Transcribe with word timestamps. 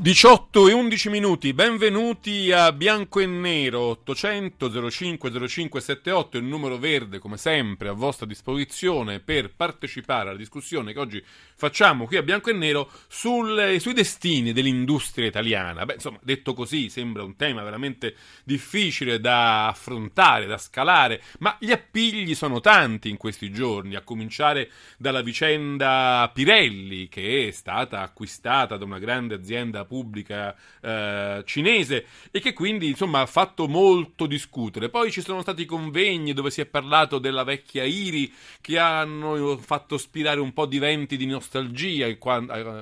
18 0.00 0.68
e 0.68 0.72
11 0.72 1.10
minuti, 1.10 1.52
benvenuti 1.52 2.52
a 2.52 2.70
Bianco 2.70 3.18
e 3.18 3.26
Nero 3.26 3.80
800 3.80 4.90
05 4.90 5.48
05 5.48 5.80
78, 5.80 6.38
il 6.38 6.44
numero 6.44 6.78
verde 6.78 7.18
come 7.18 7.36
sempre 7.36 7.88
a 7.88 7.94
vostra 7.94 8.24
disposizione 8.24 9.18
per 9.18 9.52
partecipare 9.52 10.28
alla 10.28 10.38
discussione 10.38 10.92
che 10.92 11.00
oggi 11.00 11.22
facciamo 11.56 12.06
qui 12.06 12.16
a 12.16 12.22
Bianco 12.22 12.48
e 12.48 12.52
Nero 12.52 12.88
sul, 13.08 13.76
sui 13.80 13.92
destini 13.92 14.52
dell'industria 14.52 15.26
italiana. 15.26 15.84
Beh, 15.84 15.94
insomma, 15.94 16.20
detto 16.22 16.54
così 16.54 16.90
sembra 16.90 17.24
un 17.24 17.34
tema 17.34 17.64
veramente 17.64 18.14
difficile 18.44 19.18
da 19.18 19.66
affrontare, 19.66 20.46
da 20.46 20.58
scalare, 20.58 21.20
ma 21.40 21.56
gli 21.58 21.72
appigli 21.72 22.36
sono 22.36 22.60
tanti 22.60 23.10
in 23.10 23.16
questi 23.16 23.50
giorni, 23.50 23.96
a 23.96 24.02
cominciare 24.02 24.70
dalla 24.96 25.22
vicenda 25.22 26.30
Pirelli 26.32 27.08
che 27.08 27.48
è 27.48 27.50
stata 27.50 28.00
acquistata 28.00 28.76
da 28.76 28.84
una 28.84 29.00
grande 29.00 29.34
azienda 29.34 29.86
pubblica 29.88 30.54
eh, 30.80 31.42
cinese 31.44 32.06
e 32.30 32.38
che 32.38 32.52
quindi 32.52 32.88
insomma 32.88 33.22
ha 33.22 33.26
fatto 33.26 33.66
molto 33.66 34.26
discutere. 34.26 34.88
Poi 34.90 35.10
ci 35.10 35.22
sono 35.22 35.42
stati 35.42 35.64
convegni 35.64 36.32
dove 36.32 36.50
si 36.50 36.60
è 36.60 36.66
parlato 36.66 37.18
della 37.18 37.42
vecchia 37.42 37.82
IRI 37.82 38.32
che 38.60 38.78
hanno 38.78 39.56
fatto 39.56 39.98
spirare 39.98 40.38
un 40.38 40.52
po' 40.52 40.66
di 40.66 40.78
venti 40.78 41.16
di 41.16 41.26
nostalgia 41.26 42.06
eh, 42.06 42.16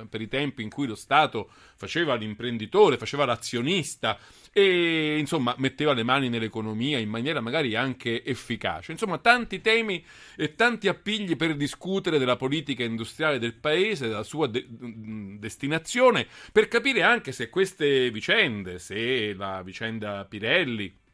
per 0.07 0.21
i 0.21 0.27
tempi 0.27 0.61
in 0.61 0.69
cui 0.69 0.85
lo 0.85 0.95
Stato 0.95 1.49
faceva 1.77 2.15
l'imprenditore, 2.15 2.97
faceva 2.97 3.23
l'azionista 3.25 4.17
e 4.51 5.17
insomma 5.19 5.53
metteva 5.59 5.93
le 5.93 6.03
mani 6.03 6.29
nell'economia 6.29 6.97
in 6.97 7.09
maniera 7.09 7.39
magari 7.39 7.75
anche 7.75 8.23
efficace. 8.23 8.91
Insomma, 8.91 9.19
tanti 9.19 9.61
temi 9.61 10.03
e 10.35 10.55
tanti 10.55 10.87
appigli 10.87 11.35
per 11.35 11.55
discutere 11.55 12.17
della 12.17 12.35
politica 12.35 12.83
industriale 12.83 13.37
del 13.37 13.53
paese, 13.53 14.07
della 14.07 14.23
sua 14.23 14.47
de- 14.47 14.65
destinazione, 14.67 16.27
per 16.51 16.67
capire 16.67 17.03
anche 17.03 17.31
se 17.31 17.49
queste 17.49 18.09
vicende, 18.09 18.79
se 18.79 19.33
la 19.33 19.61
vicenda 19.61 20.25
Pirelli, 20.25 21.05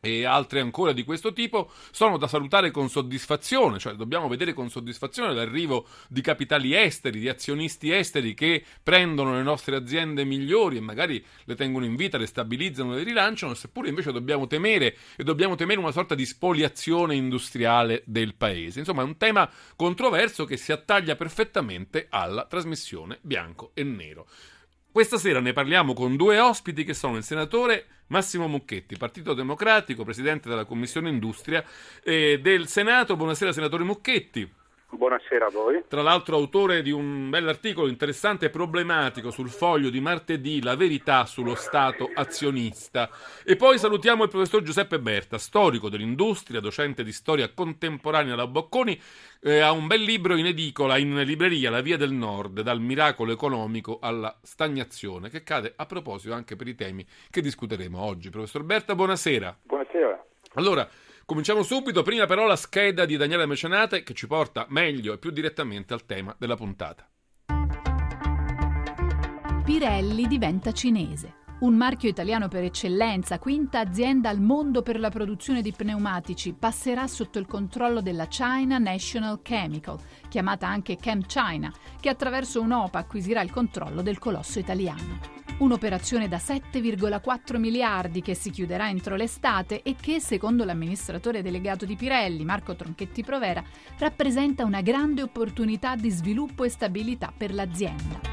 e 0.00 0.24
altre 0.24 0.60
ancora 0.60 0.92
di 0.92 1.04
questo 1.04 1.32
tipo 1.32 1.70
sono 1.90 2.16
da 2.16 2.26
salutare 2.26 2.70
con 2.70 2.88
soddisfazione, 2.88 3.78
cioè 3.78 3.94
dobbiamo 3.94 4.28
vedere 4.28 4.54
con 4.54 4.70
soddisfazione 4.70 5.34
l'arrivo 5.34 5.86
di 6.08 6.22
capitali 6.22 6.74
esteri, 6.74 7.20
di 7.20 7.28
azionisti 7.28 7.92
esteri 7.92 8.34
che 8.34 8.64
prendono 8.82 9.34
le 9.34 9.42
nostre 9.42 9.76
aziende 9.76 10.24
migliori 10.24 10.78
e 10.78 10.80
magari 10.80 11.24
le 11.44 11.54
tengono 11.54 11.84
in 11.84 11.96
vita, 11.96 12.16
le 12.16 12.26
stabilizzano, 12.26 12.94
le 12.94 13.02
rilanciano, 13.02 13.54
seppure 13.54 13.90
invece 13.90 14.10
dobbiamo 14.12 14.46
temere 14.46 14.96
e 15.16 15.22
dobbiamo 15.22 15.54
temere 15.54 15.78
una 15.78 15.92
sorta 15.92 16.14
di 16.14 16.24
spoliazione 16.24 17.14
industriale 17.14 18.02
del 18.06 18.34
paese. 18.34 18.78
Insomma, 18.78 19.02
è 19.02 19.04
un 19.04 19.18
tema 19.18 19.48
controverso 19.76 20.46
che 20.46 20.56
si 20.56 20.72
attaglia 20.72 21.14
perfettamente 21.14 22.06
alla 22.08 22.46
trasmissione 22.46 23.18
bianco 23.20 23.72
e 23.74 23.84
nero. 23.84 24.26
Questa 24.92 25.18
sera 25.18 25.38
ne 25.38 25.52
parliamo 25.52 25.94
con 25.94 26.16
due 26.16 26.40
ospiti 26.40 26.82
che 26.82 26.94
sono 26.94 27.16
il 27.16 27.22
senatore 27.22 27.86
Massimo 28.08 28.48
Mucchetti, 28.48 28.96
Partito 28.96 29.34
Democratico, 29.34 30.02
presidente 30.02 30.48
della 30.48 30.64
Commissione 30.64 31.08
Industria 31.08 31.64
eh, 32.02 32.40
del 32.42 32.66
Senato. 32.66 33.14
Buonasera 33.14 33.52
senatore 33.52 33.84
Mucchetti. 33.84 34.52
Buonasera 34.92 35.46
a 35.46 35.50
voi. 35.50 35.84
Tra 35.86 36.02
l'altro 36.02 36.36
autore 36.36 36.82
di 36.82 36.90
un 36.90 37.30
bell'articolo 37.30 37.88
interessante 37.88 38.46
e 38.46 38.50
problematico 38.50 39.30
sul 39.30 39.48
foglio 39.48 39.88
di 39.88 40.00
martedì, 40.00 40.62
La 40.62 40.74
verità 40.74 41.24
sullo 41.26 41.54
Stato 41.54 42.10
azionista. 42.12 43.08
E 43.44 43.56
poi 43.56 43.78
salutiamo 43.78 44.24
il 44.24 44.28
professor 44.28 44.62
Giuseppe 44.62 44.98
Berta, 44.98 45.38
storico 45.38 45.88
dell'industria, 45.88 46.60
docente 46.60 47.04
di 47.04 47.12
storia 47.12 47.52
contemporanea 47.52 48.34
alla 48.34 48.48
Bocconi, 48.48 49.00
eh, 49.42 49.60
ha 49.60 49.70
un 49.70 49.86
bel 49.86 50.02
libro 50.02 50.36
in 50.36 50.46
edicola, 50.46 50.98
in 50.98 51.14
libreria, 51.22 51.70
La 51.70 51.80
Via 51.80 51.96
del 51.96 52.12
Nord, 52.12 52.60
dal 52.60 52.80
miracolo 52.80 53.32
economico 53.32 53.98
alla 54.02 54.36
stagnazione, 54.42 55.30
che 55.30 55.44
cade 55.44 55.72
a 55.76 55.86
proposito 55.86 56.34
anche 56.34 56.56
per 56.56 56.66
i 56.66 56.74
temi 56.74 57.06
che 57.30 57.40
discuteremo 57.40 57.98
oggi. 57.98 58.28
Professor 58.28 58.64
Berta, 58.64 58.94
buonasera. 58.94 59.58
Buonasera. 59.62 60.24
Allora, 60.54 60.88
Cominciamo 61.30 61.62
subito, 61.62 62.02
prima 62.02 62.26
però 62.26 62.44
la 62.44 62.56
scheda 62.56 63.04
di 63.04 63.16
Daniele 63.16 63.46
Mecenate 63.46 64.02
che 64.02 64.14
ci 64.14 64.26
porta 64.26 64.66
meglio 64.70 65.12
e 65.12 65.18
più 65.18 65.30
direttamente 65.30 65.94
al 65.94 66.04
tema 66.04 66.34
della 66.36 66.56
puntata. 66.56 67.08
Pirelli 69.64 70.26
diventa 70.26 70.72
cinese. 70.72 71.34
Un 71.60 71.76
marchio 71.76 72.08
italiano 72.08 72.48
per 72.48 72.64
eccellenza, 72.64 73.38
quinta 73.38 73.78
azienda 73.78 74.28
al 74.28 74.40
mondo 74.40 74.82
per 74.82 74.98
la 74.98 75.10
produzione 75.10 75.62
di 75.62 75.70
pneumatici, 75.70 76.52
passerà 76.52 77.06
sotto 77.06 77.38
il 77.38 77.46
controllo 77.46 78.00
della 78.00 78.26
China 78.26 78.78
National 78.78 79.40
Chemical, 79.40 79.98
chiamata 80.28 80.66
anche 80.66 80.96
ChemChina, 80.96 81.72
che 82.00 82.08
attraverso 82.08 82.60
un'OPA 82.60 82.98
acquisirà 82.98 83.40
il 83.42 83.52
controllo 83.52 84.02
del 84.02 84.18
colosso 84.18 84.58
italiano. 84.58 85.39
Un'operazione 85.60 86.26
da 86.26 86.38
7,4 86.38 87.58
miliardi 87.58 88.22
che 88.22 88.34
si 88.34 88.50
chiuderà 88.50 88.88
entro 88.88 89.14
l'estate 89.14 89.82
e 89.82 89.94
che, 89.94 90.18
secondo 90.18 90.64
l'amministratore 90.64 91.42
delegato 91.42 91.84
di 91.84 91.96
Pirelli, 91.96 92.44
Marco 92.44 92.74
Tronchetti 92.74 93.22
Provera, 93.22 93.62
rappresenta 93.98 94.64
una 94.64 94.80
grande 94.80 95.20
opportunità 95.20 95.96
di 95.96 96.08
sviluppo 96.08 96.64
e 96.64 96.70
stabilità 96.70 97.30
per 97.36 97.52
l'azienda. 97.52 98.29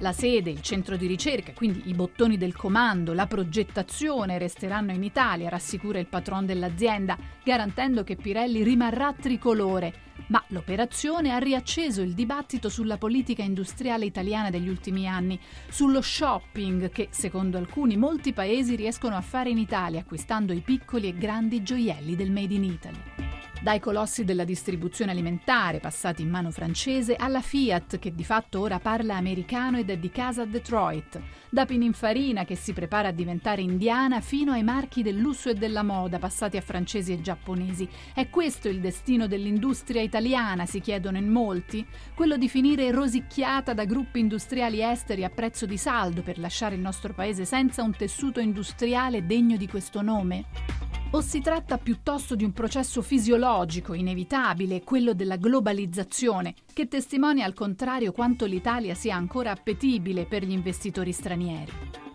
La 0.00 0.12
sede, 0.12 0.48
il 0.48 0.62
centro 0.62 0.96
di 0.96 1.06
ricerca, 1.06 1.52
quindi 1.52 1.82
i 1.90 1.94
bottoni 1.94 2.38
del 2.38 2.56
comando, 2.56 3.12
la 3.12 3.26
progettazione 3.26 4.38
resteranno 4.38 4.92
in 4.92 5.02
Italia, 5.02 5.50
rassicura 5.50 5.98
il 5.98 6.06
patron 6.06 6.46
dell'azienda, 6.46 7.18
garantendo 7.44 8.02
che 8.02 8.16
Pirelli 8.16 8.62
rimarrà 8.62 9.12
tricolore 9.12 10.08
ma 10.28 10.42
l'operazione 10.48 11.32
ha 11.32 11.38
riacceso 11.38 12.02
il 12.02 12.14
dibattito 12.14 12.68
sulla 12.68 12.98
politica 12.98 13.42
industriale 13.42 14.04
italiana 14.04 14.50
degli 14.50 14.68
ultimi 14.68 15.08
anni, 15.08 15.38
sullo 15.68 16.00
shopping 16.00 16.90
che, 16.90 17.08
secondo 17.10 17.58
alcuni, 17.58 17.96
molti 17.96 18.32
paesi 18.32 18.76
riescono 18.76 19.16
a 19.16 19.22
fare 19.22 19.50
in 19.50 19.58
Italia 19.58 20.00
acquistando 20.00 20.52
i 20.52 20.60
piccoli 20.60 21.08
e 21.08 21.16
grandi 21.16 21.62
gioielli 21.62 22.14
del 22.14 22.30
Made 22.30 22.54
in 22.54 22.64
Italy. 22.64 23.39
Dai 23.62 23.78
colossi 23.78 24.24
della 24.24 24.44
distribuzione 24.44 25.10
alimentare 25.10 25.80
passati 25.80 26.22
in 26.22 26.30
mano 26.30 26.50
francese 26.50 27.14
alla 27.14 27.42
Fiat 27.42 27.98
che 27.98 28.14
di 28.14 28.24
fatto 28.24 28.58
ora 28.58 28.78
parla 28.78 29.16
americano 29.16 29.76
ed 29.76 29.90
è 29.90 29.98
di 29.98 30.10
casa 30.10 30.42
a 30.42 30.46
Detroit, 30.46 31.20
da 31.50 31.66
Pininfarina 31.66 32.46
che 32.46 32.56
si 32.56 32.72
prepara 32.72 33.08
a 33.08 33.12
diventare 33.12 33.60
indiana 33.60 34.22
fino 34.22 34.52
ai 34.52 34.62
marchi 34.62 35.02
del 35.02 35.18
lusso 35.18 35.50
e 35.50 35.54
della 35.54 35.82
moda 35.82 36.18
passati 36.18 36.56
a 36.56 36.62
francesi 36.62 37.12
e 37.12 37.20
giapponesi. 37.20 37.86
È 38.14 38.30
questo 38.30 38.70
il 38.70 38.80
destino 38.80 39.26
dell'industria 39.26 40.00
italiana, 40.00 40.64
si 40.64 40.80
chiedono 40.80 41.18
in 41.18 41.28
molti? 41.28 41.86
Quello 42.14 42.38
di 42.38 42.48
finire 42.48 42.90
rosicchiata 42.90 43.74
da 43.74 43.84
gruppi 43.84 44.20
industriali 44.20 44.82
esteri 44.82 45.22
a 45.22 45.28
prezzo 45.28 45.66
di 45.66 45.76
saldo 45.76 46.22
per 46.22 46.38
lasciare 46.38 46.76
il 46.76 46.80
nostro 46.80 47.12
paese 47.12 47.44
senza 47.44 47.82
un 47.82 47.94
tessuto 47.94 48.40
industriale 48.40 49.26
degno 49.26 49.58
di 49.58 49.68
questo 49.68 50.00
nome? 50.00 50.89
O 51.12 51.20
si 51.22 51.40
tratta 51.40 51.76
piuttosto 51.76 52.36
di 52.36 52.44
un 52.44 52.52
processo 52.52 53.02
fisiologico, 53.02 53.94
inevitabile, 53.94 54.84
quello 54.84 55.12
della 55.12 55.34
globalizzazione, 55.34 56.54
che 56.72 56.86
testimonia 56.86 57.44
al 57.44 57.52
contrario 57.52 58.12
quanto 58.12 58.46
l'Italia 58.46 58.94
sia 58.94 59.16
ancora 59.16 59.50
appetibile 59.50 60.26
per 60.26 60.44
gli 60.44 60.52
investitori 60.52 61.10
stranieri? 61.10 61.72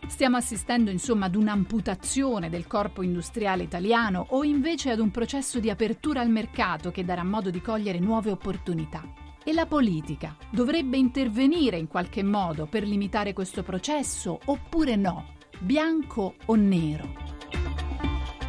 Stiamo 0.08 0.38
assistendo 0.38 0.92
insomma 0.92 1.26
ad 1.26 1.36
un'amputazione 1.36 2.50
del 2.50 2.68
corpo 2.68 3.02
industriale 3.02 3.64
italiano 3.64 4.28
o 4.30 4.46
invece 4.46 4.92
ad 4.92 5.00
un 5.00 5.12
processo 5.12 5.60
di 5.60 5.70
apertura 5.70 6.22
al 6.22 6.30
mercato 6.30 6.90
che 6.90 7.04
darà 7.04 7.26
modo 7.26 7.50
di 7.50 7.60
cogliere 7.60 8.00
nuove 8.00 8.32
opportunità? 8.32 9.04
E 9.44 9.52
la 9.52 9.66
politica 9.66 10.38
dovrebbe 10.50 10.96
intervenire 10.96 11.78
in 11.78 11.88
qualche 11.88 12.24
modo 12.24 12.66
per 12.66 12.88
limitare 12.88 13.34
questo 13.34 13.62
processo 13.62 14.40
oppure 14.46 14.96
no? 14.96 15.34
Bianco 15.60 16.36
o 16.46 16.56
nero? 16.56 17.25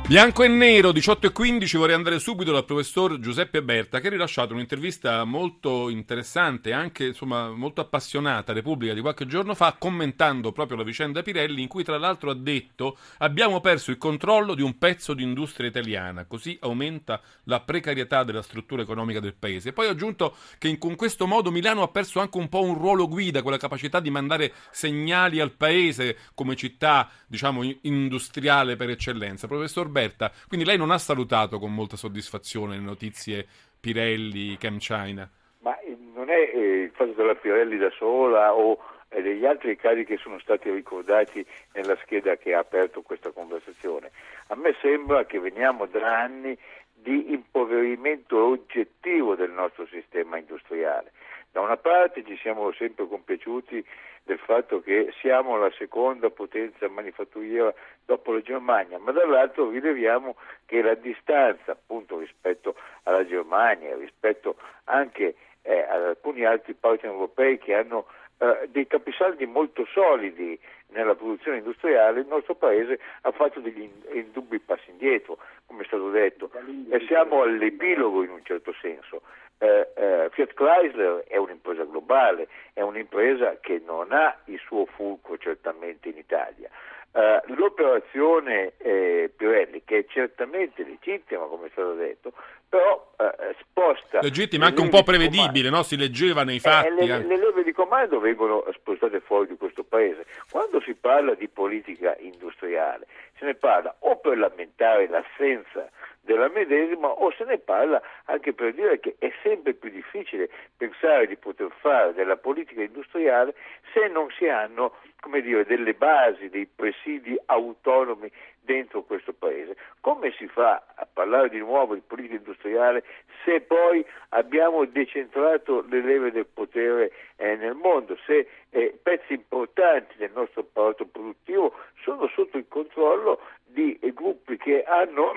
Bianco 0.08 0.44
e 0.44 0.48
nero, 0.48 0.92
18 0.92 1.26
e 1.26 1.32
15, 1.32 1.76
vorrei 1.78 1.96
andare 1.96 2.20
subito 2.20 2.52
dal 2.52 2.64
professor 2.64 3.18
Giuseppe 3.18 3.60
Berta 3.60 3.98
che 3.98 4.06
ha 4.06 4.10
rilasciato 4.10 4.54
un'intervista 4.54 5.24
molto 5.24 5.88
interessante, 5.88 6.72
anche 6.72 7.06
insomma 7.06 7.50
molto 7.50 7.80
appassionata, 7.80 8.52
Repubblica 8.52 8.94
di 8.94 9.00
qualche 9.00 9.26
giorno 9.26 9.56
fa, 9.56 9.74
commentando 9.76 10.52
proprio 10.52 10.76
la 10.76 10.84
vicenda 10.84 11.22
Pirelli, 11.22 11.60
in 11.60 11.66
cui 11.66 11.82
tra 11.82 11.98
l'altro 11.98 12.30
ha 12.30 12.36
detto 12.36 12.96
abbiamo 13.18 13.60
perso 13.60 13.90
il 13.90 13.98
controllo 13.98 14.54
di 14.54 14.62
un 14.62 14.78
pezzo 14.78 15.12
di 15.12 15.24
industria 15.24 15.68
italiana, 15.68 16.24
così 16.26 16.56
aumenta 16.60 17.20
la 17.46 17.58
precarietà 17.58 18.22
della 18.22 18.42
struttura 18.42 18.82
economica 18.82 19.18
del 19.18 19.34
paese. 19.34 19.72
Poi 19.72 19.88
ha 19.88 19.90
aggiunto 19.90 20.36
che 20.58 20.68
in, 20.68 20.78
con 20.78 20.94
questo 20.94 21.26
modo 21.26 21.50
Milano 21.50 21.82
ha 21.82 21.88
perso 21.88 22.20
anche 22.20 22.38
un 22.38 22.48
po' 22.48 22.62
un 22.62 22.74
ruolo 22.78 23.08
guida, 23.08 23.42
quella 23.42 23.58
capacità 23.58 23.98
di 23.98 24.10
mandare 24.10 24.52
segnali 24.70 25.40
al 25.40 25.50
paese 25.50 26.16
come 26.32 26.54
città, 26.54 27.10
diciamo, 27.26 27.68
industriale 27.80 28.76
per 28.76 28.90
eccellenza. 28.90 29.48
Professor 29.48 29.94
Roberta. 29.96 30.30
Quindi 30.46 30.66
lei 30.66 30.76
non 30.76 30.90
ha 30.90 30.98
salutato 30.98 31.58
con 31.58 31.72
molta 31.72 31.96
soddisfazione 31.96 32.76
le 32.76 32.82
notizie 32.82 33.46
Pirelli, 33.80 34.58
ChemChina. 34.58 35.28
Ma 35.60 35.78
eh, 35.80 35.96
non 36.14 36.28
è 36.28 36.50
eh, 36.52 36.82
il 36.82 36.90
fatto 36.94 37.12
della 37.12 37.34
Pirelli 37.34 37.78
da 37.78 37.90
sola 37.96 38.52
o 38.54 38.78
e 39.08 39.22
degli 39.22 39.46
altri 39.46 39.76
casi 39.76 40.04
che 40.04 40.16
sono 40.16 40.38
stati 40.40 40.68
ricordati 40.68 41.46
nella 41.74 41.96
scheda 42.02 42.36
che 42.36 42.52
ha 42.52 42.58
aperto 42.58 43.02
questa 43.02 43.30
conversazione. 43.30 44.10
A 44.48 44.56
me 44.56 44.74
sembra 44.82 45.24
che 45.24 45.38
veniamo 45.38 45.86
da 45.86 46.22
anni 46.22 46.58
di 46.92 47.32
impoverimento 47.32 48.36
oggettivo 48.36 49.36
del 49.36 49.52
nostro 49.52 49.86
sistema 49.86 50.38
industriale. 50.38 51.12
Da 51.56 51.62
una 51.62 51.78
parte 51.78 52.22
ci 52.22 52.36
siamo 52.36 52.70
sempre 52.72 53.08
compiaciuti 53.08 53.82
del 54.24 54.38
fatto 54.38 54.82
che 54.82 55.10
siamo 55.22 55.56
la 55.56 55.70
seconda 55.78 56.28
potenza 56.28 56.86
manifatturiera 56.86 57.72
dopo 58.04 58.34
la 58.34 58.42
Germania, 58.42 58.98
ma 58.98 59.10
dall'altro 59.10 59.70
rileviamo 59.70 60.36
che 60.66 60.82
la 60.82 60.92
distanza 60.92 61.72
appunto 61.72 62.18
rispetto 62.18 62.74
alla 63.04 63.24
Germania, 63.24 63.96
rispetto 63.96 64.56
anche 64.84 65.34
eh, 65.62 65.80
ad 65.80 66.02
alcuni 66.02 66.44
altri 66.44 66.74
partner 66.74 67.10
europei 67.12 67.56
che 67.56 67.72
hanno 67.72 68.04
eh, 68.36 68.68
dei 68.68 68.86
capisaldi 68.86 69.46
molto 69.46 69.86
solidi 69.86 70.60
nella 70.96 71.14
produzione 71.14 71.58
industriale, 71.58 72.20
il 72.20 72.26
nostro 72.26 72.54
paese 72.54 72.98
ha 73.22 73.30
fatto 73.30 73.60
degli 73.60 73.88
indubbi 74.12 74.58
passi 74.58 74.90
indietro, 74.90 75.38
come 75.66 75.82
è 75.82 75.86
stato 75.86 76.10
detto, 76.10 76.50
e 76.88 77.04
siamo 77.06 77.42
all'epilogo 77.42 78.22
in 78.22 78.30
un 78.30 78.40
certo 78.42 78.74
senso. 78.80 79.22
Eh, 79.58 79.88
eh, 79.94 80.28
Fiat 80.32 80.54
Chrysler 80.54 81.24
è 81.28 81.36
un'impresa 81.36 81.84
globale, 81.84 82.48
è 82.72 82.80
un'impresa 82.80 83.58
che 83.60 83.80
non 83.84 84.12
ha 84.12 84.36
il 84.46 84.58
suo 84.58 84.86
fulcro 84.86 85.38
certamente 85.38 86.08
in 86.08 86.18
Italia. 86.18 86.68
Uh, 87.16 87.40
l'operazione 87.54 88.74
eh, 88.76 89.32
Pirelli, 89.34 89.80
che 89.86 90.00
è 90.00 90.04
certamente 90.06 90.84
legittima, 90.84 91.46
come 91.46 91.68
è 91.68 91.70
stato 91.72 91.94
detto, 91.94 92.34
però 92.68 93.10
uh, 93.16 93.24
sposta... 93.58 94.20
Legittima, 94.20 94.66
anche 94.66 94.82
un 94.82 94.90
po' 94.90 95.02
prevedibile, 95.02 95.70
no? 95.70 95.82
si 95.82 95.96
leggeva 95.96 96.44
nei 96.44 96.60
fatti. 96.60 96.88
Eh, 96.88 97.06
le, 97.06 97.24
le, 97.24 97.38
leve 97.38 97.62
di 97.62 97.72
comando 97.72 98.20
vengono 98.20 98.66
spostate 98.74 99.20
fuori 99.20 99.46
di 99.48 99.56
questo 99.56 99.82
paese. 99.82 100.26
Quando 100.50 100.78
si 100.82 100.92
parla 100.94 101.32
di 101.32 101.48
politica 101.48 102.14
industriale, 102.18 103.06
se 103.38 103.46
ne 103.46 103.54
parla 103.54 103.96
o 104.00 104.16
per 104.16 104.36
lamentare 104.36 105.08
l'assenza 105.08 105.88
della 106.26 106.48
medesima 106.48 107.08
o 107.08 107.32
se 107.32 107.44
ne 107.44 107.58
parla 107.58 108.02
anche 108.24 108.52
per 108.52 108.74
dire 108.74 109.00
che 109.00 109.14
è 109.18 109.32
sempre 109.42 109.72
più 109.72 109.88
difficile 109.88 110.50
pensare 110.76 111.26
di 111.26 111.36
poter 111.36 111.70
fare 111.80 112.12
della 112.12 112.36
politica 112.36 112.82
industriale 112.82 113.54
se 113.94 114.08
non 114.08 114.28
si 114.36 114.46
hanno 114.48 114.92
dire, 115.40 115.64
delle 115.64 115.94
basi, 115.94 116.48
dei 116.48 116.66
presidi 116.66 117.36
autonomi 117.46 118.30
dentro 118.66 119.04
questo 119.04 119.32
paese. 119.32 119.76
Come 120.00 120.32
si 120.36 120.46
fa 120.48 120.82
a 120.94 121.08
parlare 121.10 121.48
di 121.48 121.58
nuovo 121.58 121.94
di 121.94 122.02
politica 122.06 122.34
industriale 122.34 123.04
se 123.44 123.60
poi 123.62 124.04
abbiamo 124.30 124.84
decentrato 124.84 125.84
le 125.88 126.02
leve 126.02 126.30
del 126.32 126.46
potere 126.46 127.12
eh, 127.36 127.56
nel 127.56 127.74
mondo, 127.74 128.18
se 128.26 128.48
eh, 128.70 128.98
pezzi 129.02 129.32
importanti 129.32 130.16
del 130.18 130.32
nostro 130.34 130.62
apparato 130.62 131.06
produttivo 131.06 131.72
sono 132.02 132.28
sotto 132.34 132.58
il 132.58 132.66
controllo 132.68 133.40
di 133.64 133.96
eh, 134.00 134.12
gruppi 134.12 134.56
che 134.56 134.82
hanno 134.82 135.32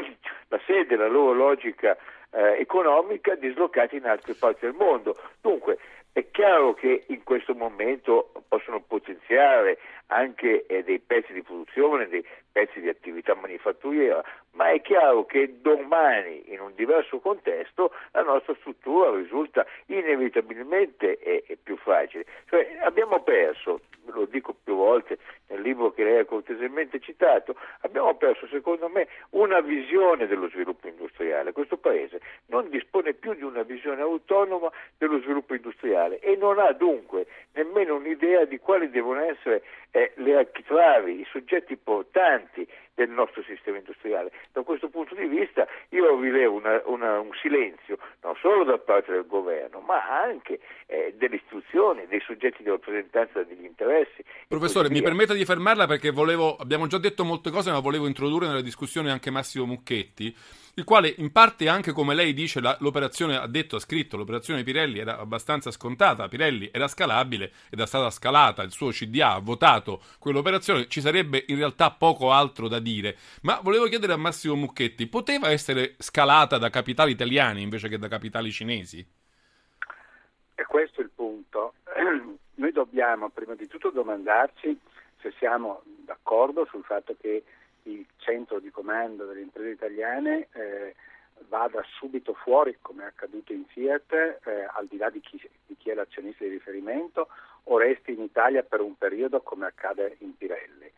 la 0.47 0.59
sede, 0.65 0.95
la 0.95 1.07
loro 1.07 1.33
logica 1.33 1.95
eh, 2.31 2.59
economica 2.59 3.35
dislocati 3.35 3.97
in 3.97 4.05
altre 4.05 4.33
parti 4.33 4.65
del 4.65 4.75
mondo. 4.75 5.15
Dunque 5.41 5.77
è 6.11 6.29
chiaro 6.31 6.73
che 6.73 7.03
in 7.07 7.23
questo 7.23 7.53
momento 7.53 8.31
possono 8.47 8.81
potenziare 8.81 9.77
anche 10.07 10.65
eh, 10.65 10.83
dei 10.83 10.99
pezzi 10.99 11.33
di 11.33 11.43
produzione, 11.43 12.07
dei 12.07 12.25
pezzi 12.51 12.81
di 12.81 12.89
attività 12.89 13.35
manifatturiera, 13.35 14.23
ma 14.51 14.71
è 14.71 14.81
chiaro 14.81 15.25
che 15.25 15.61
domani 15.61 16.51
in 16.51 16.59
un 16.59 16.73
diverso 16.75 17.19
contesto 17.19 17.93
la 18.11 18.23
nostra 18.23 18.55
struttura 18.59 19.15
risulta 19.15 19.65
inevitabilmente 19.85 21.19
eh, 21.19 21.57
più 21.61 21.77
fragile. 21.77 22.25
Cioè, 22.49 22.79
abbiamo 22.81 23.21
perso, 23.21 23.81
lo 24.05 24.25
dico 24.25 24.55
più 24.63 24.75
volte 24.75 25.19
nel 25.47 25.61
libro 25.61 25.91
che 25.91 26.03
lei 26.03 26.19
ha 26.19 26.25
cortesemente 26.25 26.99
citato, 26.99 27.55
abbiamo 27.81 28.15
perso 28.15 28.47
secondo 28.47 28.89
me 28.89 29.07
una 29.31 29.61
visione 29.61 30.25
dello 30.25 30.49
sviluppo 30.49 30.87
industriale. 30.87 31.18
Questo 31.59 31.75
Paese 31.75 32.21
non 32.45 32.69
dispone 32.69 33.13
più 33.13 33.33
di 33.33 33.43
una 33.43 33.63
visione 33.63 34.01
autonoma 34.01 34.71
dello 34.97 35.19
sviluppo 35.19 35.55
industriale 35.55 36.19
e 36.19 36.37
non 36.37 36.57
ha 36.57 36.71
dunque 36.71 37.27
nemmeno 37.51 37.95
un'idea 37.95 38.45
di 38.45 38.59
quali 38.59 38.89
devono 38.89 39.19
essere 39.19 39.63
eh, 39.91 40.13
le 40.15 40.37
architravi, 40.37 41.19
i 41.19 41.27
soggetti 41.29 41.75
portanti 41.75 42.65
del 42.93 43.09
nostro 43.09 43.43
sistema 43.43 43.77
industriale. 43.77 44.31
Da 44.53 44.61
questo 44.63 44.89
punto 44.89 45.15
di 45.15 45.25
vista 45.25 45.67
io 45.89 46.19
rilevo 46.19 46.55
una, 46.55 46.81
una, 46.85 47.19
un 47.19 47.31
silenzio 47.41 47.97
non 48.21 48.35
solo 48.37 48.63
da 48.63 48.77
parte 48.77 49.11
del 49.11 49.25
governo, 49.25 49.79
ma 49.79 50.21
anche 50.21 50.59
eh, 50.85 51.13
delle 51.17 51.35
istituzioni, 51.35 52.07
dei 52.07 52.21
soggetti 52.21 52.63
di 52.63 52.69
rappresentanza 52.69 53.43
degli 53.43 53.65
interessi. 53.65 54.23
Professore, 54.49 54.89
mi 54.89 55.03
permetta 55.03 55.35
di 55.35 55.45
fermarla 55.45 55.85
perché 55.85 56.09
volevo, 56.09 56.55
abbiamo 56.55 56.87
già 56.87 56.97
detto 56.97 57.23
molte 57.23 57.51
cose, 57.51 57.69
ma 57.69 57.77
volevo 57.77 58.07
introdurre 58.07 58.47
nella 58.47 58.61
discussione 58.61 59.11
anche 59.11 59.29
Massimo 59.29 59.67
Mucchetti 59.67 60.35
il 60.73 60.83
quale 60.85 61.13
in 61.17 61.31
parte 61.31 61.69
anche 61.69 61.91
come 61.91 62.15
lei 62.15 62.33
dice 62.33 62.59
la, 62.59 62.75
l'operazione 62.79 63.37
ha 63.37 63.45
detto, 63.45 63.75
ha 63.75 63.79
scritto, 63.79 64.17
l'operazione 64.17 64.63
Pirelli 64.63 64.97
era 64.97 65.19
abbastanza 65.19 65.69
scontata, 65.69 66.27
Pirelli 66.27 66.69
era 66.73 66.87
scalabile 66.87 67.51
ed 67.69 67.79
è 67.79 67.85
stata 67.85 68.09
scalata, 68.09 68.63
il 68.63 68.71
suo 68.71 68.89
CDA 68.89 69.33
ha 69.33 69.39
votato 69.39 70.01
quell'operazione, 70.17 70.87
ci 70.87 70.99
sarebbe 70.99 71.43
in 71.49 71.57
realtà 71.57 71.91
poco 71.91 72.31
altro 72.31 72.67
da 72.67 72.79
dire, 72.79 73.17
ma 73.41 73.59
volevo 73.61 73.85
chiedere 73.85 74.13
a 74.13 74.17
Massimo 74.17 74.55
Mucchetti, 74.55 75.05
poteva 75.05 75.51
essere 75.51 75.93
scalata 75.99 76.57
da 76.57 76.71
capitali 76.71 77.11
italiani 77.11 77.61
invece 77.61 77.87
che 77.87 77.99
da 77.99 78.07
capitali 78.07 78.51
cinesi? 78.51 79.05
E 80.55 80.65
questo 80.65 81.01
è 81.01 81.03
il 81.03 81.11
punto. 81.13 81.73
Noi 82.59 82.73
dobbiamo 82.73 83.29
prima 83.29 83.55
di 83.55 83.67
tutto 83.67 83.89
domandarci 83.89 84.77
se 85.21 85.31
siamo 85.37 85.81
d'accordo 85.85 86.65
sul 86.65 86.83
fatto 86.83 87.15
che 87.17 87.41
il 87.83 88.05
centro 88.17 88.59
di 88.59 88.69
comando 88.69 89.25
delle 89.25 89.39
imprese 89.39 89.69
italiane 89.69 90.49
eh, 90.51 90.93
vada 91.47 91.81
subito 91.87 92.33
fuori, 92.33 92.77
come 92.81 93.03
è 93.03 93.07
accaduto 93.07 93.53
in 93.53 93.63
Fiat, 93.65 94.11
eh, 94.43 94.67
al 94.73 94.87
di 94.87 94.97
là 94.97 95.09
di 95.09 95.21
chi, 95.21 95.41
di 95.67 95.77
chi, 95.77 95.89
è 95.89 95.93
l'azionista 95.93 96.43
di 96.43 96.49
riferimento, 96.49 97.29
o 97.63 97.77
resti 97.77 98.11
in 98.11 98.23
Italia 98.23 98.61
per 98.61 98.81
un 98.81 98.97
periodo, 98.97 99.39
come 99.39 99.67
accade 99.67 100.17
in 100.19 100.35
Pirelli. 100.35 100.91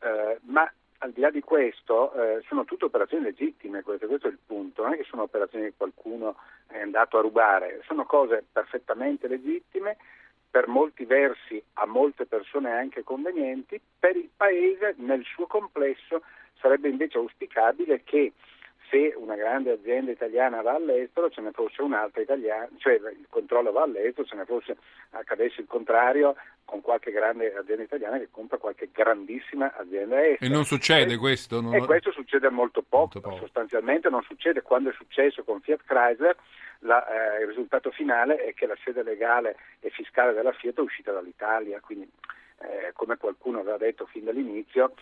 Eh, 0.00 0.38
ma 0.42 0.70
al 0.98 1.12
di 1.12 1.22
là 1.22 1.30
di 1.30 1.40
questo, 1.40 2.12
eh, 2.12 2.42
sono 2.46 2.66
tutte 2.66 2.84
operazioni 2.84 3.24
legittime, 3.24 3.80
questo, 3.80 4.06
questo, 4.06 4.26
è 4.26 4.30
il 4.30 4.38
punto, 4.44 4.82
non 4.82 4.92
è 4.92 4.96
che 4.98 5.04
sono 5.04 5.22
operazioni 5.22 5.64
che 5.64 5.74
qualcuno 5.78 6.36
è 6.66 6.78
andato 6.78 7.16
a 7.16 7.22
rubare, 7.22 7.80
sono 7.86 8.04
cose 8.04 8.44
perfettamente 8.52 9.28
legittime, 9.28 9.96
per 10.56 10.68
molti 10.68 11.04
versi 11.04 11.62
a 11.74 11.84
molte 11.84 12.24
persone 12.24 12.70
anche 12.70 13.04
convenienti, 13.04 13.78
per 13.98 14.16
il 14.16 14.30
Paese 14.34 14.94
nel 14.96 15.22
suo 15.22 15.46
complesso 15.46 16.22
sarebbe 16.58 16.88
invece 16.88 17.18
auspicabile 17.18 18.00
che 18.04 18.32
se 18.88 19.14
una 19.16 19.34
grande 19.34 19.72
azienda 19.72 20.10
italiana 20.10 20.62
va 20.62 20.74
all'estero 20.74 21.30
ce 21.30 21.40
ne 21.40 21.50
fosse 21.52 21.82
un'altra 21.82 22.22
italiana, 22.22 22.68
cioè 22.78 22.94
il 22.94 23.26
controllo 23.28 23.72
va 23.72 23.82
all'estero, 23.82 24.26
ce 24.26 24.36
ne 24.36 24.44
fosse 24.44 24.76
accadesse 25.10 25.60
il 25.60 25.66
contrario 25.66 26.34
con 26.64 26.80
qualche 26.80 27.10
grande 27.10 27.54
azienda 27.54 27.84
italiana 27.84 28.18
che 28.18 28.28
compra 28.30 28.58
qualche 28.58 28.88
grandissima 28.92 29.72
azienda 29.76 30.24
estera. 30.26 30.50
E 30.50 30.54
non 30.54 30.64
succede 30.64 31.14
e, 31.14 31.16
questo? 31.16 31.60
Non... 31.60 31.74
E 31.74 31.84
questo 31.84 32.10
succede 32.12 32.50
molto 32.50 32.82
poco. 32.82 33.10
molto 33.14 33.20
poco, 33.20 33.36
sostanzialmente 33.38 34.08
non 34.08 34.22
succede. 34.22 34.62
Quando 34.62 34.90
è 34.90 34.92
successo 34.92 35.44
con 35.44 35.60
Fiat 35.60 35.82
Chrysler 35.84 36.36
la, 36.80 37.36
eh, 37.36 37.42
il 37.42 37.48
risultato 37.48 37.90
finale 37.90 38.36
è 38.36 38.54
che 38.54 38.66
la 38.66 38.76
sede 38.84 39.02
legale 39.02 39.56
e 39.80 39.90
fiscale 39.90 40.32
della 40.32 40.52
Fiat 40.52 40.76
è 40.76 40.80
uscita 40.80 41.12
dall'Italia, 41.12 41.80
quindi 41.80 42.10
eh, 42.60 42.92
come 42.94 43.16
qualcuno 43.16 43.60
aveva 43.60 43.76
detto 43.76 44.06
fin 44.06 44.24
dall'inizio, 44.24 44.94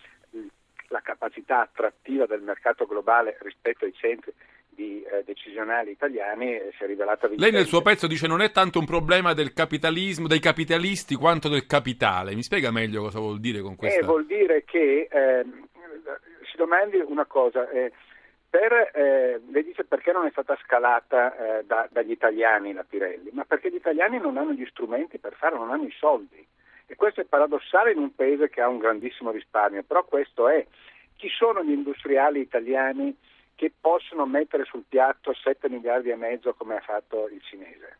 la 0.89 1.01
capacità 1.01 1.61
attrattiva 1.61 2.27
del 2.27 2.43
mercato 2.43 2.87
globale 2.87 3.37
rispetto 3.41 3.85
ai 3.85 3.93
centri 3.95 4.33
di, 4.75 5.03
eh, 5.03 5.23
decisionali 5.25 5.93
italiani 5.93 6.55
eh, 6.55 6.73
si 6.77 6.85
è 6.85 6.87
rivelata 6.87 7.29
vincente. 7.29 7.51
Lei 7.51 7.53
nel 7.53 7.69
suo 7.69 7.83
pezzo 7.83 8.07
dice 8.07 8.27
non 8.27 8.43
è 8.43 8.51
tanto 8.51 8.79
un 8.79 8.85
problema 8.85 9.33
del 9.33 9.53
capitalismo, 9.53 10.27
dei 10.27 10.41
capitalisti 10.41 11.15
quanto 11.15 11.49
del 11.49 11.67
capitale. 11.67 12.35
Mi 12.35 12.43
spiega 12.43 12.71
meglio 12.71 13.03
cosa 13.03 13.21
vuol 13.21 13.41
dire 13.41 13.61
con 13.61 13.77
questo? 13.77 14.01
Eh, 14.01 14.05
vuol 14.05 14.27
dire 14.27 14.65
che 14.65 15.09
ehm, 15.11 15.69
si 16.51 16.57
domandi 16.57 16.99
una 16.99 17.25
cosa. 17.25 17.69
Eh, 17.71 17.93
per, 18.51 18.73
eh, 18.95 19.41
lei 19.51 19.65
dice 19.65 19.85
perché 19.85 20.13
non 20.13 20.27
è 20.27 20.31
stata 20.31 20.57
scalata 20.63 21.59
eh, 21.59 21.65
da, 21.65 21.89
dagli 21.91 22.13
italiani 22.13 22.73
la 22.73 22.85
Pirelli, 22.89 23.31
ma 23.33 23.45
perché 23.45 23.71
gli 23.71 23.77
italiani 23.77 24.19
non 24.19 24.37
hanno 24.37 24.53
gli 24.53 24.67
strumenti 24.67 25.19
per 25.19 25.35
farlo, 25.35 25.59
non 25.59 25.73
hanno 25.73 25.87
i 25.87 25.95
soldi. 25.99 26.47
E 26.87 26.97
questo 26.97 27.21
è 27.21 27.25
paradossale 27.25 27.93
in 27.93 27.99
un 27.99 28.15
paese 28.15 28.51
che 28.51 28.61
ha 28.61 28.69
un 28.69 28.79
grandissimo 28.79 29.31
risparmio, 29.31 29.83
però 29.83 30.05
questo 30.05 30.49
è. 30.49 30.67
Chi 31.17 31.29
sono 31.29 31.63
gli 31.63 31.71
industriali 31.71 32.41
italiani 32.41 33.17
che 33.55 33.73
possono 33.81 34.27
mettere 34.27 34.65
sul 34.65 34.85
piatto 34.89 35.33
7 35.33 35.69
miliardi 35.69 36.11
e 36.11 36.17
mezzo 36.17 36.55
come 36.55 36.77
ha 36.77 36.81
fatto 36.81 37.29
il 37.29 37.41
cinese? 37.43 37.99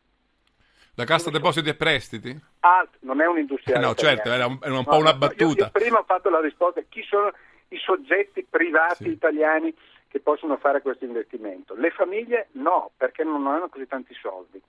La 0.95 1.03
Cassa 1.03 1.29
Depositi 1.29 1.69
e 1.69 1.75
Prestiti? 1.75 2.37
Ah, 2.61 2.87
non 3.01 3.21
è 3.21 3.25
un 3.25 3.37
industriale. 3.37 3.83
no, 3.83 3.91
italiano. 3.91 4.15
certo, 4.15 4.31
era 4.31 4.45
un, 4.45 4.57
era 4.61 4.77
un 4.77 4.83
po' 4.85 4.97
una 4.97 5.13
battuta. 5.13 5.43
Io, 5.43 5.65
io 5.65 5.69
prima 5.71 5.99
ho 5.99 6.03
fatto 6.03 6.29
la 6.29 6.39
risposta, 6.39 6.81
chi 6.87 7.03
sono 7.03 7.33
i 7.69 7.77
soggetti 7.77 8.45
privati 8.49 9.03
sì. 9.03 9.09
italiani 9.09 9.75
che 10.07 10.21
possono 10.21 10.55
fare 10.55 10.81
questo 10.81 11.03
investimento. 11.03 11.75
Le 11.75 11.89
famiglie 11.89 12.47
no, 12.53 12.91
perché 12.95 13.25
non 13.25 13.45
hanno 13.47 13.67
così 13.67 13.85
tanti 13.87 14.13
soldi. 14.13 14.61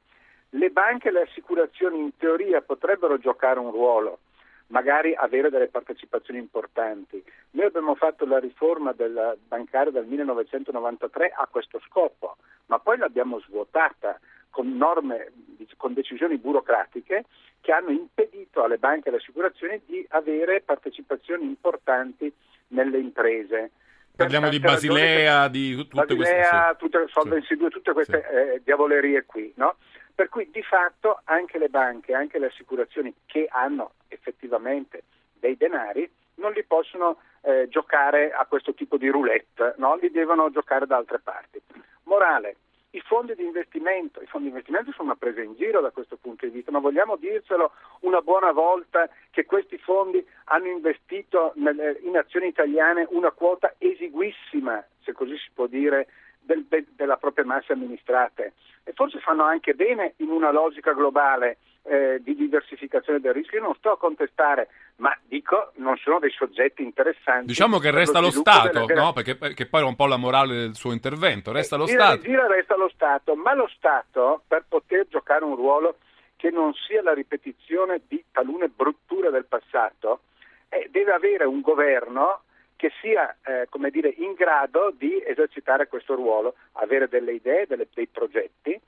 Le 0.51 0.71
banche 0.71 1.09
e 1.09 1.13
le 1.13 1.23
assicurazioni 1.23 1.99
in 1.99 2.17
teoria 2.17 2.63
potrebbero 2.63 3.19
giocare 3.19 3.59
un 3.59 3.71
ruolo, 3.71 4.21
magari 4.69 5.15
avere 5.15 5.51
delle 5.51 5.69
partecipazioni 5.69 6.39
importanti. 6.39 7.23
Noi 7.51 7.67
abbiamo 7.67 7.95
fatto 7.95 8.25
la 8.27 8.39
riforma 8.39 8.93
del 8.93 9.39
bancario 9.47 9.93
dal 9.93 10.07
1993 10.07 11.33
a 11.37 11.47
questo 11.51 11.81
scopo, 11.87 12.37
ma 12.67 12.79
poi 12.79 12.99
l'abbiamo 12.99 13.41
svuotata 13.41 14.19
con 14.51 14.75
norme, 14.77 15.33
con 15.77 15.93
decisioni 15.93 16.39
burocratiche 16.39 17.25
che 17.61 17.73
hanno 17.73 17.91
impedito 17.91 18.63
alle 18.63 18.79
banche 18.79 19.09
e 19.09 19.11
alle 19.11 19.21
assicurazioni 19.21 19.83
di 19.85 20.07
avere 20.11 20.63
partecipazioni 20.63 21.45
importanti 21.45 22.33
nelle 22.69 22.99
imprese. 22.99 23.73
Parliamo 24.17 24.49
di 24.49 24.59
Basilea, 24.59 25.49
di 25.49 25.75
tutte 25.77 26.15
Basilea, 26.15 26.75
queste... 26.75 26.77
tutte, 26.79 27.05
Solvency 27.09 27.49
sì. 27.49 27.57
2, 27.57 27.69
tutte 27.69 27.93
queste 27.93 28.25
sì. 28.27 28.35
eh, 28.35 28.63
diavolerie 28.65 29.25
qui, 29.27 29.53
no? 29.57 29.77
Per 30.17 30.31
cui 30.31 30.49
di 30.51 30.63
fatto 30.63 31.21
anche 31.25 31.59
le 31.59 31.69
banche, 31.69 32.15
anche 32.15 32.39
le 32.39 32.47
assicurazioni 32.47 33.15
che 33.27 33.47
hanno 33.51 33.93
effettivamente 34.09 35.03
dei 35.35 35.59
denari 35.59 36.11
non 36.37 36.53
li 36.53 36.65
possono 36.65 37.19
eh, 37.43 37.69
giocare 37.69 38.33
a 38.33 38.47
questo 38.47 38.73
tipo 38.73 38.97
di 38.97 39.11
roulette, 39.11 39.75
no? 39.77 39.97
li 39.97 40.11
devono 40.11 40.51
giocare 40.51 40.87
da 40.87 40.97
altre 40.97 41.19
parti. 41.19 41.61
Morale, 42.05 42.57
i 42.93 43.01
fondi 43.01 43.35
di 43.35 43.45
investimento, 43.45 44.23
i 44.23 44.27
fondi 44.27 44.47
di 44.47 44.53
investimento 44.55 44.91
sono 44.93 45.09
una 45.09 45.17
presa 45.17 45.43
in 45.43 45.55
giro 45.55 45.83
da 45.83 45.91
questo 45.91 46.17
punto 46.17 46.47
di 46.47 46.53
vista, 46.53 46.71
ma 46.71 46.79
vogliamo 46.79 47.17
dircelo 47.17 47.73
una 48.01 48.23
buona 48.23 48.53
volta 48.53 49.11
che 49.31 49.45
questi 49.45 49.77
fondi 49.77 50.27
hanno 50.45 50.69
investito 50.69 51.53
nelle, 51.57 52.01
in 52.05 52.17
azioni 52.17 52.47
italiane 52.47 53.07
una 53.11 53.33
quota 53.33 53.75
esiguissima, 53.77 54.83
se 55.03 55.13
così 55.13 55.37
si 55.37 55.51
può 55.53 55.67
dire, 55.67 56.09
del, 56.47 56.65
de, 56.69 56.87
della 56.95 57.17
propria 57.17 57.45
massa 57.45 57.73
amministrate 57.73 58.55
e 58.85 58.93
forse 58.95 59.19
fanno 59.19 59.43
anche 59.43 59.75
bene 59.75 60.15
in 60.19 60.31
una 60.31 60.53
logica 60.53 60.93
globale 60.93 61.59
eh, 61.83 62.21
di 62.23 62.35
diversificazione 62.35 63.21
del 63.21 63.33
rischio. 63.33 63.59
Io 63.59 63.65
non 63.65 63.75
sto 63.75 63.93
a 63.93 63.99
contestare, 63.99 64.69
ma 64.97 65.17
dico 65.27 65.73
non 65.77 65.97
sono 65.97 66.19
dei 66.19 66.31
soggetti 66.31 66.83
interessanti. 66.83 67.47
Diciamo 67.47 67.79
che 67.79 67.91
resta 67.91 68.21
lo 68.21 68.31
Stato, 68.31 68.87
delle... 68.87 68.95
no? 68.95 69.13
perché, 69.13 69.37
perché, 69.37 69.67
poi 69.67 69.83
è 69.83 69.85
un 69.85 69.97
po' 69.97 70.07
la 70.07 70.17
morale 70.17 70.55
del 70.55 70.75
suo 70.75 70.93
intervento, 70.93 71.53
resta 71.53 71.77
eh, 71.77 71.79
lo 71.79 71.85
dire, 71.85 71.99
Stato. 71.99 72.23
Dire 72.23 72.49
resta 72.49 72.77
lo 72.77 72.89
Stato, 72.89 73.35
ma 73.35 73.55
lo 73.55 73.69
Stato 73.77 74.43
per 74.47 74.65
poter 74.69 75.07
giocare 75.09 75.45
un 75.45 75.57
ruolo 75.57 75.99
che 76.37 76.51
non 76.51 76.73
sia 76.75 77.03
la 77.03 77.15
ripetizione 77.15 78.03
di 78.07 78.23
talune 78.31 78.69
brutture 78.69 79.31
del 79.31 79.47
passato, 79.47 80.21
eh, 80.69 80.89
deve 80.91 81.13
avere 81.13 81.45
un 81.45 81.61
governo 81.61 82.43
che 82.77 82.93
sia 83.01 83.37
eh, 83.45 83.67
come 83.69 83.91
dire, 83.91 84.09
in 84.09 84.35
grado 84.35 84.93
di 84.97 85.23
esercitare 85.27 85.89
questo 85.89 86.15
ruolo, 86.15 86.55
avere 86.73 87.09
delle 87.09 87.33
idee, 87.33 87.67
delle, 87.67 87.89
dei 87.93 88.07
progetti 88.07 88.79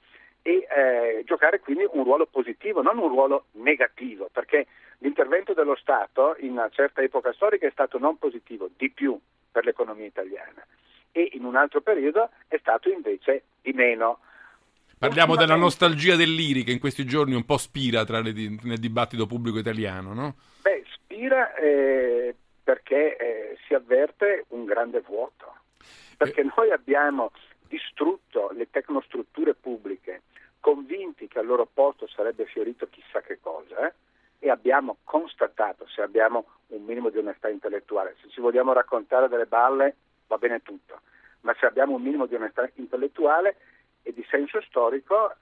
e 0.43 0.67
eh, 0.69 1.23
giocare 1.25 1.61
quindi 1.61 1.87
un 1.91 2.05
ruolo 2.05 2.27
positivo, 2.27 2.83
non 2.83 2.99
un 2.99 3.09
ruolo 3.09 3.47
negativo, 3.53 4.29
perché 4.33 4.67
l'intervento 4.99 5.53
dello 5.55 5.77
Stato 5.77 6.37
in 6.41 6.53
una 6.53 6.69
certa 6.71 7.03
epoca 7.03 7.33
storica 7.33 7.67
è 7.67 7.71
stato 7.71 7.99
non 7.99 8.19
positivo, 8.19 8.69
di 8.77 8.91
più 8.91 9.19
per 9.51 9.65
l'economia 9.65 10.07
italiana 10.07 10.65
e 11.13 11.31
in 11.33 11.45
un 11.45 11.57
altro 11.57 11.81
periodo 11.81 12.31
è 12.47 12.59
stato 12.59 12.89
invece 12.89 13.45
di 13.63 13.73
meno. 13.73 14.21
Parliamo 14.99 15.37
della 15.37 15.55
nostalgia 15.55 16.17
dell'IRI 16.17 16.65
che 16.65 16.73
in 16.73 16.81
questi 16.81 17.05
giorni 17.05 17.35
un 17.35 17.45
po' 17.45 17.57
spira 17.57 18.05
le, 18.21 18.33
nel 18.63 18.79
dibattito 18.79 19.27
pubblico 19.27 19.59
italiano, 19.59 20.13
no? 20.13 20.35
Beh, 20.63 20.85
spira 20.93 21.55
eh, 21.55 22.35
perché 22.69 23.17
eh, 23.17 23.57
si 23.67 23.73
avverte 23.73 24.45
un 24.49 24.67
grande 24.67 25.01
vuoto, 25.01 25.55
perché 26.19 26.43
eh. 26.43 26.51
noi 26.55 26.71
abbiamo 26.71 27.31
distrutto 27.67 28.51
le 28.53 28.69
tecnostrutture 28.69 29.55
pubbliche, 29.55 30.25
convinti 30.61 31.29
che 31.29 31.39
al 31.39 31.47
loro 31.47 31.65
posto 31.65 32.07
sarebbe 32.07 32.45
fiorito 32.45 32.87
chissà 32.91 33.23
che 33.23 33.39
cosa, 33.41 33.89
eh? 33.89 33.95
e 34.41 34.51
abbiamo 34.51 34.99
constatato, 35.05 35.87
se 35.87 36.03
abbiamo 36.03 36.45
un 36.67 36.85
minimo 36.85 37.09
di 37.09 37.17
onestà 37.17 37.49
intellettuale, 37.49 38.17
se 38.21 38.29
ci 38.29 38.43
vogliamo 38.43 38.75
raccontare 38.75 39.29
delle 39.29 39.47
balle 39.47 39.97
va 40.27 40.37
bene 40.37 40.61
tutto, 40.61 41.01
ma 41.41 41.57
se 41.59 41.65
abbiamo 41.65 41.95
un 41.95 42.03
minimo 42.03 42.27
di 42.27 42.35
onestà 42.35 42.71
intellettuale 42.75 43.57
e 44.03 44.13
di 44.13 44.27
senso 44.29 44.61
storico, 44.61 45.35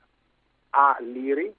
a 0.71 0.97
Liri 1.00 1.52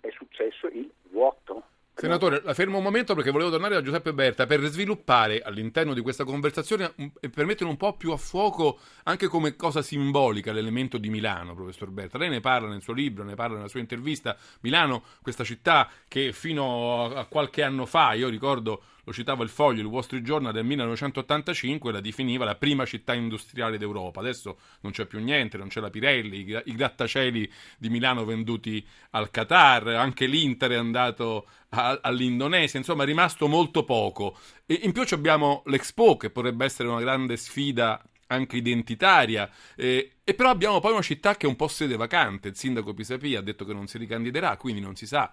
è 0.00 0.08
successo 0.12 0.66
il 0.68 0.90
vuoto. 1.10 1.62
Senatore, 1.96 2.42
la 2.44 2.54
fermo 2.54 2.78
un 2.78 2.82
momento 2.82 3.14
perché 3.14 3.30
volevo 3.30 3.50
tornare 3.50 3.76
a 3.76 3.80
Giuseppe 3.80 4.12
Berta 4.12 4.46
per 4.46 4.60
sviluppare 4.64 5.40
all'interno 5.40 5.94
di 5.94 6.00
questa 6.00 6.24
conversazione 6.24 6.92
e 7.20 7.30
per 7.30 7.46
mettere 7.46 7.70
un 7.70 7.76
po' 7.76 7.96
più 7.96 8.10
a 8.10 8.16
fuoco 8.16 8.80
anche 9.04 9.28
come 9.28 9.54
cosa 9.54 9.80
simbolica 9.80 10.52
l'elemento 10.52 10.98
di 10.98 11.08
Milano, 11.08 11.54
professor 11.54 11.90
Berta. 11.90 12.18
Lei 12.18 12.30
ne 12.30 12.40
parla 12.40 12.68
nel 12.68 12.82
suo 12.82 12.94
libro, 12.94 13.22
ne 13.22 13.36
parla 13.36 13.56
nella 13.56 13.68
sua 13.68 13.78
intervista. 13.78 14.36
Milano, 14.62 15.04
questa 15.22 15.44
città 15.44 15.88
che 16.08 16.32
fino 16.32 17.14
a 17.14 17.26
qualche 17.26 17.62
anno 17.62 17.86
fa, 17.86 18.14
io 18.14 18.28
ricordo 18.28 18.82
lo 19.04 19.12
citava 19.12 19.42
il 19.44 19.50
Foglio, 19.50 19.80
il 19.80 19.86
Wall 19.86 20.02
Street 20.02 20.24
Journal 20.24 20.52
del 20.52 20.64
1985, 20.64 21.92
la 21.92 22.00
definiva 22.00 22.44
la 22.44 22.56
prima 22.56 22.84
città 22.84 23.14
industriale 23.14 23.78
d'Europa. 23.78 24.20
Adesso 24.20 24.58
non 24.80 24.92
c'è 24.92 25.06
più 25.06 25.20
niente, 25.20 25.58
non 25.58 25.68
c'è 25.68 25.80
la 25.80 25.90
Pirelli, 25.90 26.62
i, 26.64 26.74
grattacieli 26.74 27.50
di 27.78 27.88
Milano 27.90 28.24
venduti 28.24 28.84
al 29.10 29.30
Qatar, 29.30 29.88
anche 29.88 30.26
l'Inter 30.26 30.72
è 30.72 30.76
andato 30.76 31.46
all'Indonesia, 31.70 32.78
insomma 32.78 33.02
è 33.02 33.06
rimasto 33.06 33.46
molto 33.46 33.84
poco. 33.84 34.38
E 34.66 34.80
in 34.82 34.92
più 34.92 35.04
abbiamo 35.10 35.62
l'Expo 35.66 36.16
che 36.16 36.30
potrebbe 36.30 36.64
essere 36.64 36.88
una 36.88 37.00
grande 37.00 37.36
sfida 37.36 38.02
anche 38.28 38.56
identitaria. 38.56 39.50
Eh, 39.76 40.16
e 40.24 40.34
però 40.34 40.50
abbiamo 40.50 40.80
poi 40.80 40.92
una 40.92 41.02
città 41.02 41.36
che 41.36 41.46
è 41.46 41.48
un 41.48 41.56
po' 41.56 41.68
sede 41.68 41.96
vacante. 41.96 42.48
Il 42.48 42.56
sindaco 42.56 42.94
Pisapia 42.94 43.40
ha 43.40 43.42
detto 43.42 43.64
che 43.64 43.72
non 43.72 43.86
si 43.86 43.98
ricandiderà, 43.98 44.56
quindi 44.56 44.80
non 44.80 44.96
si 44.96 45.06
sa 45.06 45.30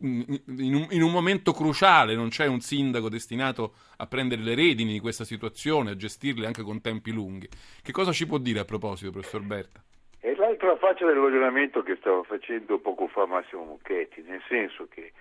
in 0.00 0.74
un, 0.74 0.86
in 0.90 1.02
un, 1.02 1.10
momento 1.10 1.52
cruciale 1.52 2.14
non 2.14 2.28
c'è 2.28 2.46
un 2.46 2.60
sindaco 2.60 3.08
destinato 3.08 3.74
a 3.98 4.06
prendere 4.06 4.42
le 4.42 4.54
redini 4.54 4.92
di 4.92 5.00
questa 5.00 5.24
situazione, 5.24 5.90
a 5.90 5.96
gestirle 5.96 6.46
anche 6.46 6.62
con 6.62 6.80
tempi 6.80 7.12
lunghi. 7.12 7.48
Che 7.82 7.92
cosa 7.92 8.12
ci 8.12 8.26
può 8.26 8.38
dire 8.38 8.60
a 8.60 8.64
proposito, 8.64 9.10
professor 9.10 9.42
Berta? 9.42 9.82
È 10.18 10.34
l'altra 10.34 10.76
faccia 10.76 11.06
del 11.06 11.16
ragionamento 11.16 11.82
che 11.82 11.96
stava 11.96 12.22
facendo 12.22 12.78
poco 12.78 13.08
fa 13.08 13.26
Massimo 13.26 13.64
Mucchetti, 13.64 14.22
nel 14.22 14.42
senso 14.48 14.86
che 14.88 15.12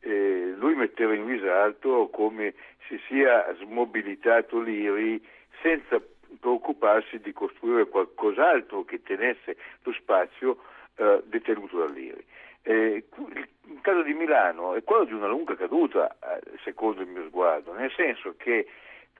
eh, 0.00 0.54
lui 0.56 0.74
metteva 0.74 1.14
in 1.14 1.26
risalto 1.26 2.08
come 2.12 2.54
si 2.88 2.98
sia 3.08 3.54
smobilitato 3.58 4.60
l'IRI 4.60 5.22
senza 5.62 6.00
preoccuparsi 6.40 7.18
di 7.18 7.32
costruire 7.32 7.88
qualcos'altro 7.88 8.84
che 8.84 9.02
tenesse 9.02 9.56
lo 9.82 9.92
spazio 9.92 10.58
eh, 10.96 11.22
detenuto 11.26 11.78
dall'IRI. 11.78 12.24
Eh, 12.62 13.04
caso 13.86 14.02
di 14.02 14.14
Milano 14.14 14.74
è 14.74 14.82
quello 14.82 15.04
di 15.04 15.12
una 15.12 15.28
lunga 15.28 15.54
caduta, 15.54 16.08
eh, 16.08 16.40
secondo 16.64 17.02
il 17.02 17.06
mio 17.06 17.24
sguardo, 17.28 17.72
nel 17.72 17.92
senso 17.92 18.34
che 18.36 18.66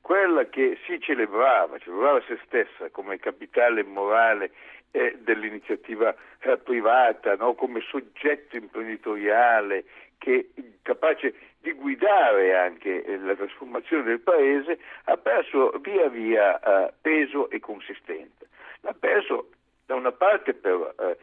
quella 0.00 0.46
che 0.46 0.76
si 0.84 0.98
celebrava, 1.00 1.78
celebrava 1.78 2.20
se 2.26 2.36
stessa 2.44 2.90
come 2.90 3.20
capitale 3.20 3.84
morale 3.84 4.50
eh, 4.90 5.18
dell'iniziativa 5.20 6.12
eh, 6.40 6.56
privata, 6.56 7.36
no? 7.36 7.54
come 7.54 7.80
soggetto 7.80 8.56
imprenditoriale 8.56 9.84
che 10.18 10.50
capace 10.82 11.34
di 11.60 11.70
guidare 11.70 12.56
anche 12.56 13.04
eh, 13.04 13.18
la 13.18 13.36
trasformazione 13.36 14.02
del 14.02 14.20
paese, 14.20 14.80
ha 15.04 15.16
perso 15.16 15.70
via 15.80 16.08
via 16.08 16.58
eh, 16.58 16.92
peso 17.00 17.50
e 17.50 17.60
consistenza. 17.60 18.44
L'ha 18.80 18.94
perso 18.98 19.50
da 19.86 19.94
una 19.94 20.10
parte 20.10 20.54
per 20.54 21.18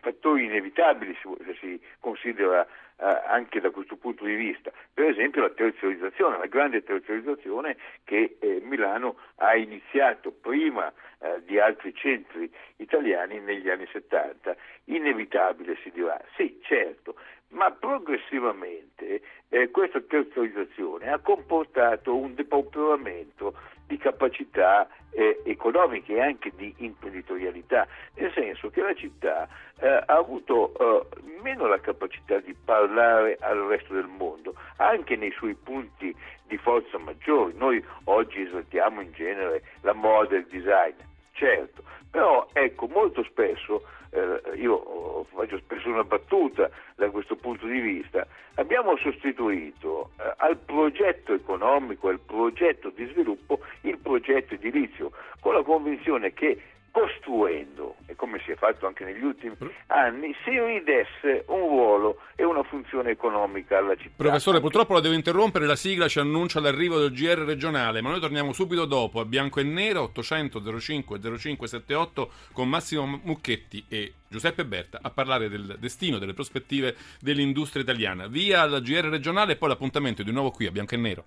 fattori 0.00 0.44
inevitabili 0.44 1.16
se 1.22 1.56
si 1.60 1.80
considera 2.00 2.66
eh, 2.98 3.04
anche 3.26 3.60
da 3.60 3.70
questo 3.70 3.96
punto 3.96 4.24
di 4.24 4.34
vista. 4.34 4.72
Per 4.92 5.04
esempio 5.04 5.42
la 5.42 5.50
terziarizzazione, 5.50 6.38
la 6.38 6.46
grande 6.46 6.82
terziarizzazione 6.82 7.76
che 8.04 8.36
eh, 8.40 8.60
Milano 8.62 9.16
ha 9.36 9.54
iniziato 9.54 10.32
prima 10.32 10.92
eh, 11.18 11.42
di 11.44 11.58
altri 11.58 11.94
centri 11.94 12.50
italiani 12.76 13.40
negli 13.40 13.68
anni 13.68 13.86
70. 13.92 14.56
Inevitabile 14.84 15.76
si 15.82 15.90
dirà, 15.90 16.20
sì 16.36 16.58
certo, 16.62 17.16
ma 17.48 17.70
progressivamente 17.70 19.22
eh, 19.48 19.70
questa 19.70 20.00
terziarizzazione 20.00 21.10
ha 21.10 21.18
comportato 21.18 22.16
un 22.16 22.34
depauperamento 22.34 23.54
di 23.86 23.96
capacità 23.98 24.88
eh, 25.12 25.40
economiche 25.44 26.14
e 26.14 26.20
anche 26.20 26.52
di 26.56 26.74
imprenditorialità, 26.78 27.86
nel 28.14 28.32
senso 28.32 28.68
che 28.70 28.82
la 28.82 28.94
città 28.94 29.48
eh, 29.78 29.86
ha 29.86 30.16
avuto 30.16 30.72
eh, 30.76 31.06
meno 31.42 31.66
la 31.66 31.80
capacità 31.80 32.38
di 32.40 32.54
parlare 32.54 33.38
al 33.40 33.58
resto 33.60 33.94
del 33.94 34.08
mondo, 34.08 34.54
anche 34.78 35.16
nei 35.16 35.30
suoi 35.30 35.54
punti 35.54 36.14
di 36.46 36.56
forza 36.58 36.98
maggiori. 36.98 37.54
Noi 37.56 37.82
oggi 38.04 38.42
esaltiamo 38.42 39.00
in 39.00 39.12
genere 39.12 39.62
la 39.82 39.94
moda 39.94 40.34
e 40.34 40.38
il 40.38 40.46
design, 40.46 40.94
certo, 41.32 41.82
però 42.10 42.48
ecco 42.52 42.88
molto 42.88 43.22
spesso 43.22 43.82
eh, 44.16 44.56
io 44.56 45.24
faccio 45.32 45.58
spesso 45.58 45.88
una 45.88 46.04
battuta 46.04 46.70
da 46.96 47.10
questo 47.10 47.36
punto 47.36 47.66
di 47.66 47.80
vista, 47.80 48.26
abbiamo 48.54 48.96
sostituito 48.96 50.10
eh, 50.18 50.32
al 50.38 50.56
progetto 50.56 51.34
economico, 51.34 52.08
al 52.08 52.20
progetto 52.20 52.90
di 52.90 53.06
sviluppo, 53.06 53.60
il 53.82 53.98
progetto 53.98 54.54
edilizio, 54.54 55.12
con 55.40 55.54
la 55.54 55.62
convinzione 55.62 56.32
che 56.32 56.60
costruendo, 56.96 57.96
e 58.06 58.16
come 58.16 58.40
si 58.42 58.52
è 58.52 58.56
fatto 58.56 58.86
anche 58.86 59.04
negli 59.04 59.22
ultimi 59.22 59.54
anni, 59.88 60.34
si 60.44 60.58
ridesse 60.58 61.44
un 61.48 61.68
ruolo 61.68 62.20
e 62.34 62.42
una 62.42 62.62
funzione 62.62 63.10
economica 63.10 63.76
alla 63.76 63.94
città. 63.96 64.14
Professore, 64.16 64.60
purtroppo 64.60 64.94
la 64.94 65.00
devo 65.00 65.14
interrompere, 65.14 65.66
la 65.66 65.76
sigla 65.76 66.08
ci 66.08 66.20
annuncia 66.20 66.58
l'arrivo 66.58 66.98
del 66.98 67.12
GR 67.12 67.44
regionale, 67.44 68.00
ma 68.00 68.08
noi 68.08 68.20
torniamo 68.20 68.54
subito 68.54 68.86
dopo 68.86 69.20
a 69.20 69.26
Bianco 69.26 69.60
e 69.60 69.64
Nero, 69.64 70.04
800 70.04 70.78
05 70.80 71.20
0578 71.20 72.30
con 72.52 72.66
Massimo 72.66 73.20
Mucchetti 73.22 73.84
e 73.90 74.14
Giuseppe 74.26 74.64
Berta 74.64 75.00
a 75.02 75.10
parlare 75.10 75.50
del 75.50 75.76
destino, 75.78 76.16
delle 76.16 76.32
prospettive 76.32 76.96
dell'industria 77.20 77.82
italiana. 77.82 78.26
Via 78.26 78.62
al 78.62 78.80
GR 78.80 79.04
regionale 79.10 79.52
e 79.52 79.56
poi 79.56 79.68
l'appuntamento 79.68 80.22
di 80.22 80.32
nuovo 80.32 80.50
qui 80.50 80.66
a 80.66 80.70
Bianco 80.70 80.94
e 80.94 80.98
Nero. 80.98 81.24